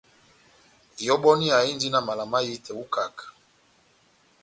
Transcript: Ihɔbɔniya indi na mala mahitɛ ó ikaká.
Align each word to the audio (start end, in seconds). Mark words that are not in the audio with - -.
Ihɔbɔniya 1.03 1.57
indi 1.69 1.87
na 1.91 1.99
mala 2.07 2.23
mahitɛ 2.31 2.71
ó 2.81 2.83
ikaká. 2.87 3.25